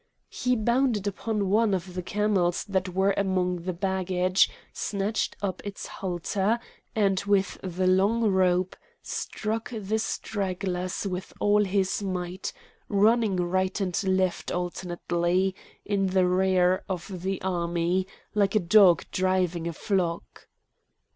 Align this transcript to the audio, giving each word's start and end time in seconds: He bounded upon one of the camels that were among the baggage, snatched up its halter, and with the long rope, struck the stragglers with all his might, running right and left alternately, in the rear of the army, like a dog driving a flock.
He 0.31 0.55
bounded 0.55 1.05
upon 1.05 1.51
one 1.51 1.75
of 1.75 1.93
the 1.93 2.01
camels 2.01 2.63
that 2.63 2.89
were 2.89 3.13
among 3.17 3.57
the 3.65 3.71
baggage, 3.73 4.49
snatched 4.73 5.37
up 5.43 5.61
its 5.63 5.85
halter, 5.85 6.57
and 6.95 7.19
with 7.25 7.59
the 7.61 7.85
long 7.85 8.23
rope, 8.23 8.75
struck 9.03 9.69
the 9.69 9.99
stragglers 9.99 11.05
with 11.05 11.33
all 11.39 11.63
his 11.63 12.01
might, 12.01 12.51
running 12.89 13.35
right 13.35 13.79
and 13.79 14.03
left 14.07 14.51
alternately, 14.51 15.53
in 15.85 16.07
the 16.07 16.25
rear 16.25 16.83
of 16.89 17.21
the 17.21 17.39
army, 17.43 18.07
like 18.33 18.55
a 18.55 18.59
dog 18.59 19.03
driving 19.11 19.67
a 19.67 19.73
flock. 19.73 20.47